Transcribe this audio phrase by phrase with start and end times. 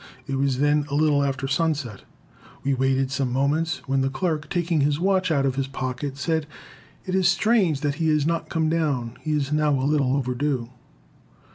[0.25, 2.01] It was then a little after sunset.
[2.63, 6.47] We waited some moments, when the clerk, taking his watch out of his pocket said,
[7.05, 10.71] "It is strange he has not come down; he is now a little overdue."